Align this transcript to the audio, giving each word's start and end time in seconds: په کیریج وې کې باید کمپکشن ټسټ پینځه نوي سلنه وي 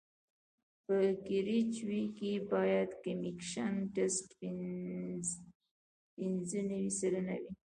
په 0.85 0.95
کیریج 1.25 1.73
وې 1.87 2.03
کې 2.17 2.31
باید 2.51 2.89
کمپکشن 3.03 3.73
ټسټ 3.95 4.27
پینځه 6.17 6.61
نوي 6.69 6.91
سلنه 6.99 7.35
وي 7.41 7.53